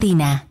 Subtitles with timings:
[0.00, 0.48] Tina.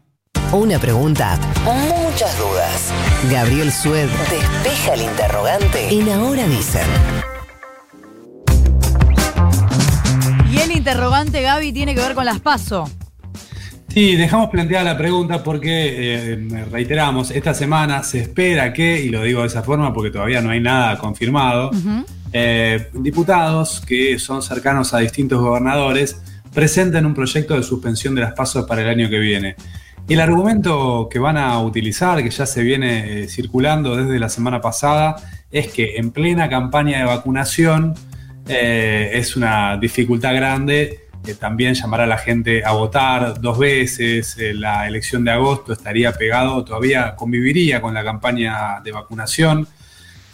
[0.51, 2.93] Una pregunta, muchas dudas.
[3.31, 6.85] Gabriel Sued despeja el interrogante en Ahora Dicen.
[10.51, 12.87] Y el interrogante, Gaby, tiene que ver con las PASO.
[13.87, 19.23] Sí, dejamos planteada la pregunta porque, eh, reiteramos, esta semana se espera que, y lo
[19.23, 21.71] digo de esa forma porque todavía no hay nada confirmado,
[22.31, 26.21] eh, diputados que son cercanos a distintos gobernadores
[26.53, 29.55] presenten un proyecto de suspensión de las pasos para el año que viene.
[30.09, 34.59] El argumento que van a utilizar, que ya se viene eh, circulando desde la semana
[34.59, 35.17] pasada,
[35.51, 37.93] es que en plena campaña de vacunación
[38.47, 44.35] eh, es una dificultad grande eh, también llamar a la gente a votar dos veces,
[44.55, 49.67] la elección de agosto estaría pegado, todavía conviviría con la campaña de vacunación.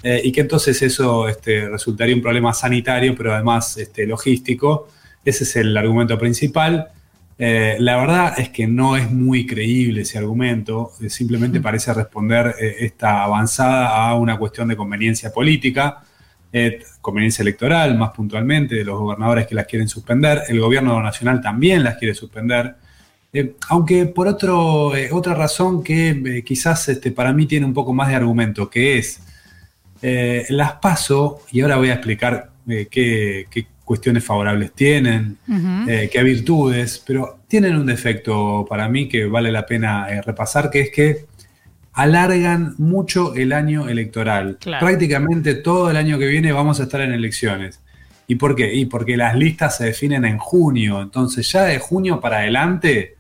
[0.04, 4.88] y que entonces eso este, resultaría un problema sanitario, pero además este, logístico,
[5.26, 6.92] ese es el argumento principal.
[7.38, 12.56] Eh, la verdad es que no es muy creíble ese argumento, eh, simplemente parece responder
[12.58, 16.02] eh, esta avanzada a una cuestión de conveniencia política,
[17.02, 21.84] conveniencia electoral más puntualmente, de los gobernadores que las quieren suspender, el gobierno nacional también
[21.84, 22.76] las quiere suspender,
[23.68, 28.16] aunque por otro, otra razón que quizás este, para mí tiene un poco más de
[28.16, 29.20] argumento, que es
[30.48, 35.38] las paso, y ahora voy a explicar qué, qué cuestiones favorables tienen,
[35.88, 40.70] eh, qué virtudes, pero tienen un defecto para mí que vale la pena eh, repasar,
[40.72, 41.26] que es que
[41.94, 44.58] alargan mucho el año electoral.
[44.60, 47.80] Prácticamente todo el año que viene vamos a estar en elecciones.
[48.28, 48.74] ¿Y por qué?
[48.74, 53.16] Y porque las listas se definen en junio, entonces ya de junio para adelante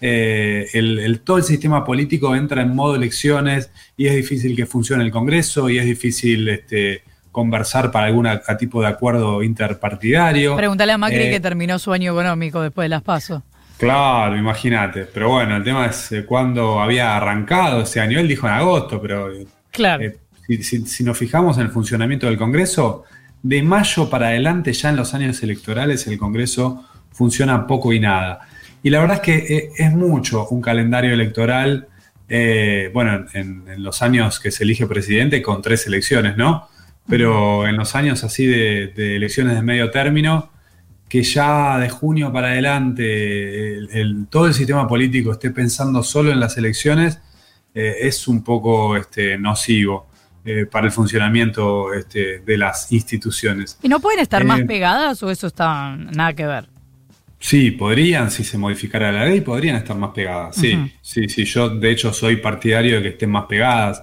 [0.00, 5.04] eh, el, todo el sistema político entra en modo elecciones y es difícil que funcione
[5.04, 10.56] el Congreso y es difícil este, conversar para algún tipo de acuerdo interpartidario.
[10.56, 13.42] Pregúntale a Macri eh, que terminó su año económico después de las pasos.
[13.76, 15.04] Claro, imagínate.
[15.04, 18.18] Pero bueno, el tema es eh, cuándo había arrancado ese año.
[18.18, 20.12] Él dijo en agosto, pero eh, claro.
[20.60, 23.04] si, nos fijamos en el funcionamiento del Congreso,
[23.42, 28.40] de mayo para adelante, ya en los años electorales, el Congreso funciona poco y nada.
[28.82, 31.88] Y la verdad es que es mucho un calendario electoral,
[32.92, 36.68] bueno, en, en, los años que se elige presidente con tres elecciones, ¿no?
[37.08, 40.50] Pero en los años así de, elecciones de medio término,
[41.08, 43.80] que ya de junio para adelante
[44.28, 47.18] todo el sistema político esté pensando solo en las elecciones,
[47.74, 50.08] eh, es un poco este, nocivo.
[50.44, 53.78] Eh, para el funcionamiento este, de las instituciones.
[53.82, 56.68] ¿Y no pueden estar más eh, pegadas o eso está nada que ver?
[57.38, 60.56] Sí, podrían, si se modificara la ley, podrían estar más pegadas.
[60.56, 61.44] Sí, sí, sí.
[61.44, 64.02] Yo de hecho soy partidario de que estén más pegadas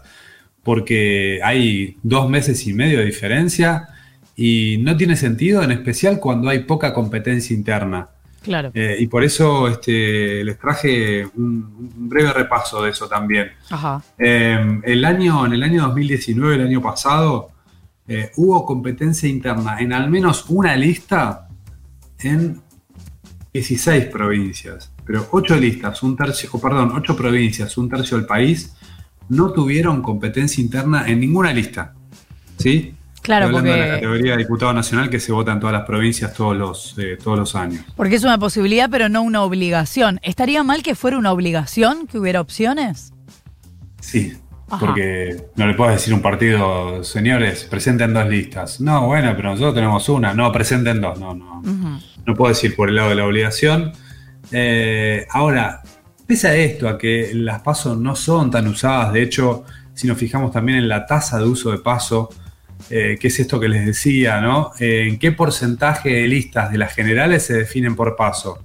[0.66, 3.88] porque hay dos meses y medio de diferencia
[4.36, 8.10] y no tiene sentido, en especial cuando hay poca competencia interna.
[8.42, 8.72] Claro.
[8.74, 13.52] Eh, y por eso este, les traje un, breve repaso de eso también.
[13.70, 14.04] Ajá.
[14.18, 17.52] Eh, el año, en el año 2019, el año pasado,
[18.08, 21.48] eh, hubo competencia interna en al menos una lista
[22.20, 22.60] en
[23.54, 24.92] 16 provincias.
[25.06, 28.76] Pero 8 listas, un tercio, perdón, 8 provincias, un tercio del país,
[29.30, 31.94] no tuvieron competencia interna en ninguna lista.
[32.58, 32.94] ¿Sí?
[33.22, 33.70] Claro, porque.
[33.70, 36.96] de la categoría de diputado nacional que se vota en todas las provincias todos los,
[37.00, 37.84] eh, todos los años.
[37.96, 40.20] Porque es una posibilidad, pero no una obligación.
[40.22, 43.14] ¿Estaría mal que fuera una obligación, que hubiera opciones?
[44.00, 44.38] Sí,
[44.80, 48.80] porque no le puedes decir a un partido, señores, presenten dos listas.
[48.80, 50.36] No, bueno, pero nosotros tenemos una.
[50.36, 51.20] No, presenten dos.
[51.20, 51.62] No, no.
[52.26, 53.92] No puedo decir por el lado de la obligación.
[54.52, 55.82] Eh, ahora,
[56.28, 59.64] Pese a esto, a que las pasos no son tan usadas, de hecho,
[59.94, 62.30] si nos fijamos también en la tasa de uso de paso,
[62.90, 64.72] eh, que es esto que les decía, ¿no?
[64.80, 68.64] Eh, ¿En qué porcentaje de listas de las generales se definen por paso?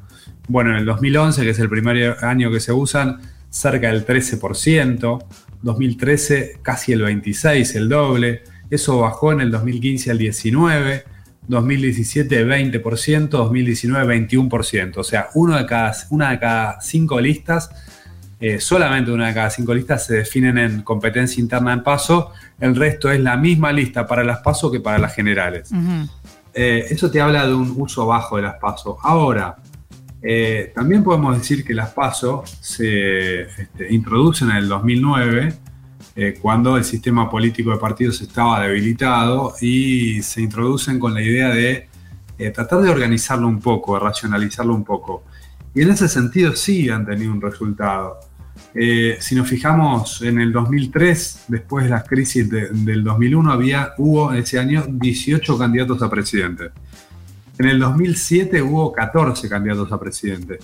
[0.49, 3.21] Bueno, en el 2011, que es el primer año que se usan,
[3.51, 5.25] cerca del 13%,
[5.63, 11.03] 2013 casi el 26%, el doble, eso bajó en el 2015 al 19%,
[11.49, 14.99] 2017 20%, 2019 21%.
[14.99, 17.71] O sea, uno de cada, una de cada cinco listas,
[18.41, 22.77] eh, solamente una de cada cinco listas se definen en competencia interna en paso, el
[22.77, 25.71] resto es la misma lista para las paso que para las generales.
[26.55, 28.99] Eh, eso te habla de un uso bajo de las paso.
[29.03, 29.57] Ahora,
[30.23, 35.55] eh, también podemos decir que las paso se este, introducen en el 2009
[36.17, 41.51] eh, cuando el sistema político de partidos estaba debilitado y se introducen con la idea
[41.51, 41.89] de
[42.39, 45.25] eh, tratar de organizarlo un poco, de racionalizarlo un poco.
[45.75, 48.19] Y en ese sentido sí han tenido un resultado.
[48.75, 54.33] Eh, si nos fijamos en el 2003, después de la crisis del 2001, había, hubo
[54.33, 56.71] ese año 18 candidatos a presidente.
[57.59, 60.59] En el 2007 hubo 14 candidatos a presidente.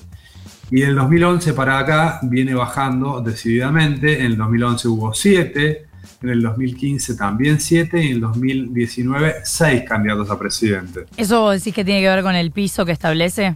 [0.71, 4.21] Y del 2011 para acá viene bajando decididamente.
[4.21, 5.87] En el 2011 hubo 7,
[6.23, 11.05] en el 2015 también 7 y en el 2019 6 candidatos a presidente.
[11.17, 13.55] ¿Eso decís que tiene que ver con el piso que establece?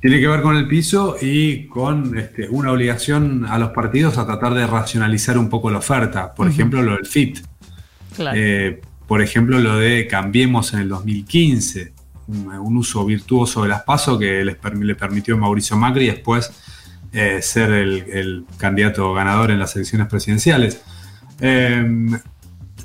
[0.00, 4.24] Tiene que ver con el piso y con este, una obligación a los partidos a
[4.24, 6.32] tratar de racionalizar un poco la oferta.
[6.32, 7.40] Por ejemplo, lo del FIT.
[8.34, 11.92] Eh, por ejemplo, lo de Cambiemos en el 2015,
[12.30, 16.52] un, uso virtuoso de las PASO que les, le permitió Mauricio Macri después
[17.12, 20.80] eh, ser el, candidato ganador en las elecciones presidenciales.
[21.40, 21.84] Eh,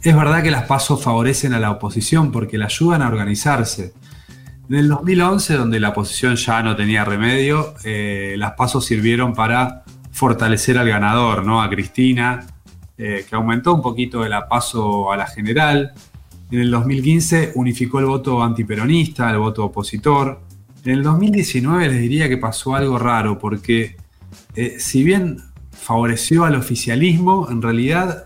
[0.01, 3.94] es verdad que las PASO favorecen a la oposición porque la ayudan a organizarse.
[4.68, 9.83] En el 2011, donde la oposición ya no tenía remedio, eh, las pasos sirvieron para
[10.12, 11.62] fortalecer al ganador, ¿no?
[11.62, 12.47] A Cristina,
[12.97, 15.94] que aumentó un poquito de la paso a la general.
[16.51, 20.42] En el 2015 unificó el voto antiperonista, el voto opositor.
[20.83, 23.97] En el 2019 les diría que pasó algo raro, porque
[24.56, 25.38] eh, si bien
[25.71, 28.25] favoreció al oficialismo, en realidad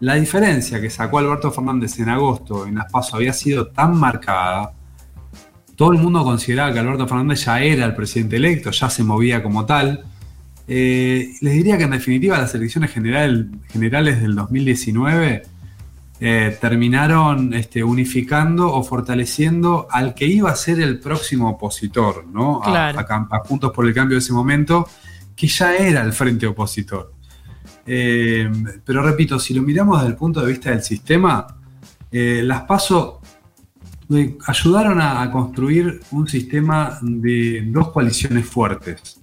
[0.00, 4.72] la diferencia que sacó Alberto Fernández en agosto en las pasos había sido tan marcada
[5.78, 9.44] todo el mundo consideraba que Alberto Fernández ya era el presidente electo, ya se movía
[9.44, 10.02] como tal.
[10.66, 15.42] Eh, les diría que en definitiva las elecciones generales del 2019
[16.20, 22.60] eh, terminaron este, unificando o fortaleciendo al que iba a ser el próximo opositor, ¿no?
[22.64, 24.88] A, Juntos por el Cambio de ese momento,
[25.36, 27.14] que ya era el frente opositor.
[27.86, 28.50] Eh,
[28.84, 31.46] pero repito, si lo miramos desde el punto de vista del sistema,
[32.10, 33.20] las PASO
[34.46, 39.20] ayudaron a, construir un sistema de dos coaliciones fuertes.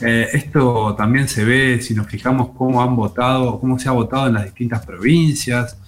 [0.00, 4.28] Eh, esto también se ve si nos fijamos cómo han votado, cómo se ha votado
[4.28, 5.78] en las distintas provincias.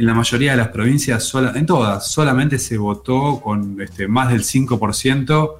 [0.00, 4.40] En la mayoría de las provincias, en todas, solamente se votó con este, más del
[4.44, 5.56] 5%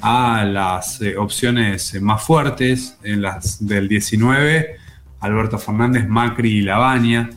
[0.00, 2.96] a las eh, opciones más fuertes.
[3.02, 4.76] En las del 19,
[5.20, 7.28] Alberto Fernández, Macri y Lavagna.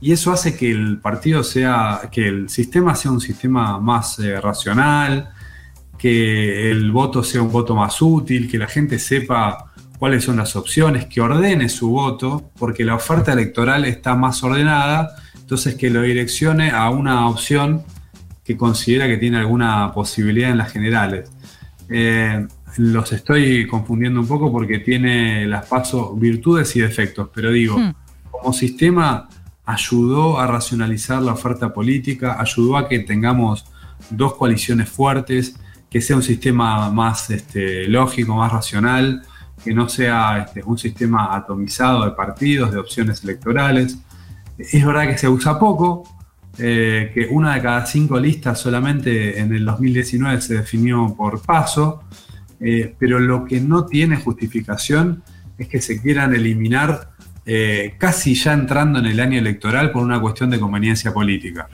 [0.00, 4.40] Y eso hace que el partido sea, que el sistema sea un sistema más eh,
[4.40, 5.28] racional,
[5.98, 10.56] que el voto sea un voto más útil, que la gente sepa cuáles son las
[10.56, 15.14] opciones, que ordene su voto, porque la oferta electoral está más ordenada,
[15.48, 17.82] entonces que lo direccione a una opción
[18.44, 21.30] que considera que tiene alguna posibilidad en las generales.
[21.88, 22.46] Eh,
[22.76, 27.94] los estoy confundiendo un poco porque tiene las pasos virtudes y defectos, pero digo, hmm.
[28.30, 29.30] como sistema
[29.64, 33.64] ayudó a racionalizar la oferta política, ayudó a que tengamos
[34.10, 35.58] dos coaliciones fuertes,
[35.88, 39.22] que sea un sistema más este, lógico, más racional,
[39.64, 43.96] que no sea este, un sistema atomizado de partidos, de opciones electorales.
[44.58, 46.04] Es verdad que se usa poco,
[46.58, 52.02] eh, que una de cada cinco listas solamente en el 2019 se definió por paso,
[52.60, 55.22] eh, pero lo que no tiene justificación
[55.56, 57.10] es que se quieran eliminar
[57.50, 61.68] eh, casi ya entrando en el año electoral por una cuestión de conveniencia política.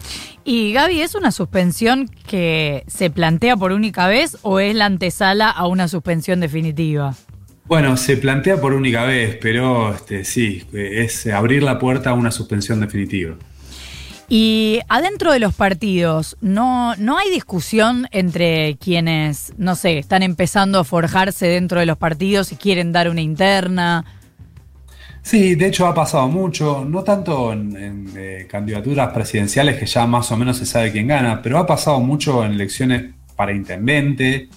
[0.45, 5.51] Y Gaby, ¿es una suspensión que se plantea por única vez o es la antesala
[5.51, 7.17] a una suspensión definitiva?
[7.67, 12.31] Bueno, se plantea por única vez, pero este, sí, es abrir la puerta a una
[12.31, 13.37] suspensión definitiva.
[14.29, 20.79] Y adentro de los partidos, ¿no, ¿no hay discusión entre quienes, no sé, están empezando
[20.79, 24.05] a forjarse dentro de los partidos y quieren dar una interna?
[25.23, 30.31] Sí, de hecho ha pasado mucho, no tanto en, eh, candidaturas presidenciales que ya más
[30.31, 34.49] o menos se sabe quién gana, pero ha pasado mucho en elecciones para intendente,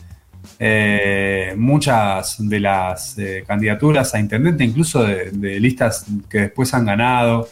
[0.59, 7.47] eh, muchas de las eh, candidaturas a intendente, incluso de, listas que después han ganado,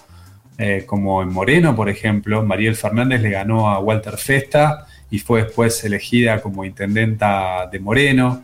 [0.86, 5.84] como en Moreno, por ejemplo, Mariel Fernández le ganó a Walter Festa y fue después
[5.84, 8.42] elegida como intendenta de Moreno.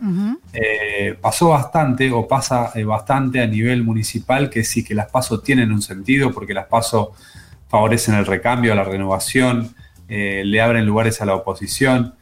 [0.52, 5.42] Eh, pasó bastante o pasa eh, bastante a nivel municipal que sí que las pasos
[5.42, 7.08] tienen un sentido porque las pasos
[7.68, 9.74] favorecen el recambio, la renovación,
[10.08, 12.14] eh, le abren lugares a la oposición.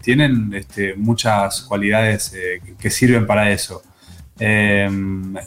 [0.00, 2.32] Tienen este, muchas cualidades
[2.78, 3.82] que sirven para eso.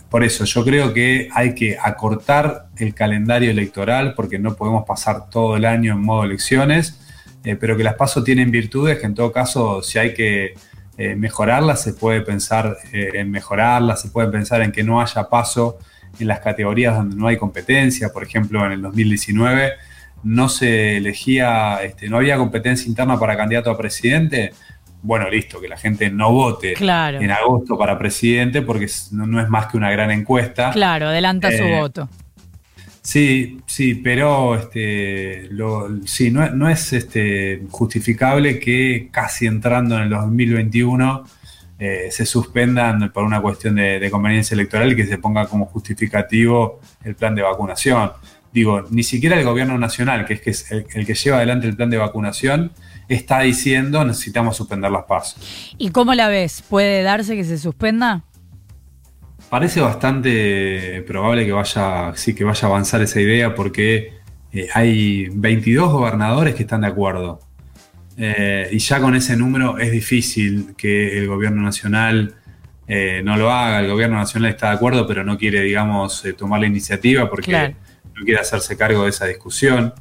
[0.09, 5.29] por eso yo creo que hay que acortar el calendario electoral porque no podemos pasar
[5.29, 6.99] todo el año en modo elecciones
[7.45, 10.55] eh, pero que las pasos tienen virtudes que en todo caso si hay que
[10.97, 15.29] eh, mejorarlas se puede pensar eh, en mejorarlas, se puede pensar en que no haya
[15.29, 15.77] paso
[16.19, 19.73] en las categorías donde no hay competencia, por ejemplo en el 2019
[20.25, 24.51] no se elegía, este, no había competencia interna para candidato a presidente,
[25.03, 29.67] bueno, listo, que la gente no vote en agosto para presidente porque no, es más
[29.67, 30.71] que una gran encuesta.
[30.71, 32.09] Claro, adelanta su voto.
[33.03, 35.47] Sí, sí, pero este,
[36.05, 41.23] sí, no, es este, justificable que casi entrando en el 2021
[41.77, 46.79] eh, se suspendan por una cuestión de, conveniencia electoral y que se ponga como justificativo
[47.03, 48.11] el plan de vacunación.
[48.55, 51.75] Digo, ni siquiera el gobierno nacional, que es, que es el, que lleva adelante el
[51.75, 52.71] plan de vacunación,
[53.09, 55.75] está diciendo necesitamos suspender las pasos.
[55.77, 56.63] ¿Y cómo la ves?
[56.69, 58.23] ¿Puede darse que se suspenda?
[59.49, 64.13] Parece bastante probable que vaya, sí, que vaya a avanzar esa idea porque
[64.53, 67.41] eh, hay 22 gobernadores que están de acuerdo.
[68.17, 72.35] Eh, y ya con ese número es difícil que el gobierno nacional
[72.87, 73.81] eh, no lo haga.
[73.81, 77.75] El gobierno nacional está de acuerdo, pero no quiere, digamos, tomar la iniciativa porque
[78.15, 79.93] no quiere hacerse cargo de esa discusión.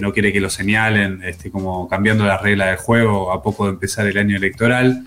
[0.00, 3.72] no quiere que lo señalen este, como cambiando las reglas del juego a poco de
[3.72, 5.04] empezar el año electoral.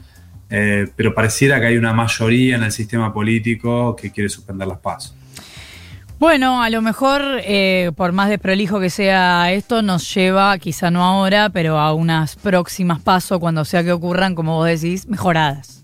[0.50, 5.16] pero pareciera que hay una mayoría en el sistema político que quiere suspender las pasos.
[6.20, 11.04] Bueno, a lo mejor, eh, por más desprolijo que sea esto, nos lleva, quizá no
[11.04, 15.84] ahora, pero a unas próximas pasos, cuando sea que ocurran, como vos decís, mejoradas.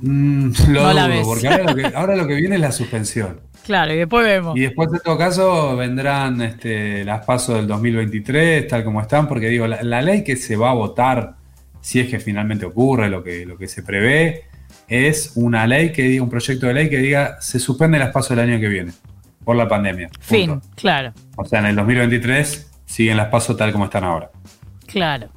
[0.00, 1.48] Mm, lo dudo, porque
[1.94, 3.40] ahora lo, que, viene es la suspensión.
[3.68, 4.56] Claro, y después vemos.
[4.56, 9.48] Y después, en todo caso, vendrán este, las pasos del 2023, tal como están, porque
[9.48, 11.34] digo, la, la, ley que se va a votar,
[11.82, 14.44] si es que finalmente ocurre lo que, lo que se prevé,
[14.88, 18.30] es una ley que diga, un proyecto de ley que diga se suspende las pasos
[18.30, 18.92] el año que viene
[19.44, 20.08] por la pandemia.
[20.18, 21.12] Fin, claro.
[21.36, 24.30] O sea, en el 2023 siguen las pasos tal como están ahora.
[24.86, 25.28] Claro.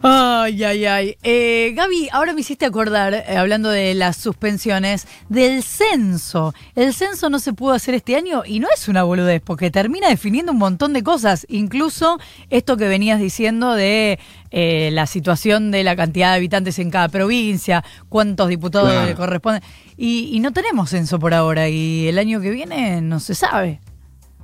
[0.00, 1.16] Ay, ay, ay.
[1.24, 6.54] Eh, Gaby, ahora me hiciste acordar, eh, hablando de las suspensiones, del censo.
[6.76, 10.08] El censo no se pudo hacer este año y no es una boludez, porque termina
[10.08, 14.20] definiendo un montón de cosas, incluso esto que venías diciendo de
[14.52, 19.62] eh, la situación de la cantidad de habitantes en cada provincia, cuántos diputados le corresponden.
[19.96, 23.80] Y, y no tenemos censo por ahora y el año que viene no se sabe.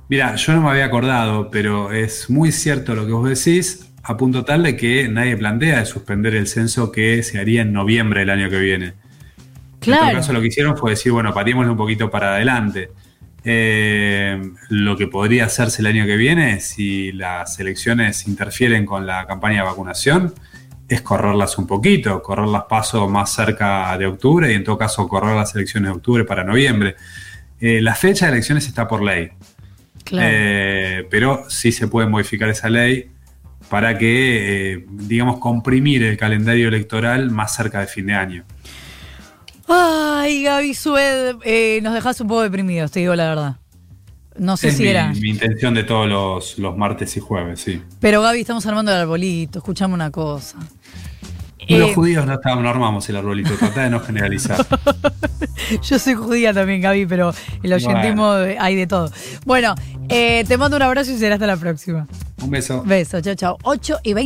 [0.09, 4.17] Mira, yo no me había acordado, pero es muy cierto lo que vos decís a
[4.17, 8.19] punto tal de que nadie plantea de suspender el censo que se haría en noviembre
[8.19, 8.93] del año que viene.
[9.79, 10.03] Claro.
[10.03, 12.91] En todo caso, lo que hicieron fue decir, bueno, patémosle un poquito para adelante.
[13.43, 19.25] Eh, lo que podría hacerse el año que viene, si las elecciones interfieren con la
[19.25, 20.35] campaña de vacunación,
[20.87, 25.35] es correrlas un poquito, correrlas paso más cerca de octubre y en todo caso correr
[25.35, 26.95] las elecciones de octubre para noviembre.
[27.59, 29.31] Eh, la fecha de elecciones está por ley.
[30.03, 30.29] Claro.
[30.31, 33.14] Eh, pero sí se puede modificar esa ley
[33.69, 38.43] para que, eh, digamos, comprimir el calendario electoral más cerca de fin de año.
[39.67, 43.55] Ay, Gaby Sued, eh, nos dejas un poco deprimidos, te digo la verdad.
[44.37, 45.13] No sé si era.
[45.13, 47.81] Mi intención de todos los, martes y jueves, sí.
[48.01, 50.57] Pero Gaby, estamos armando el arbolito, escuchame una cosa.
[51.67, 54.65] Los eh, judíos no, no armamos el arbolito, trata de no generalizar.
[55.81, 59.11] Yo soy judía también, Gaby, pero el oyentismo hay de todo.
[59.45, 59.75] Bueno,
[60.07, 62.07] te mando un abrazo y será hasta la próxima.
[62.41, 62.83] Un beso.
[62.85, 63.57] Beso, chao, chao.
[63.63, 64.23] 8 y 20.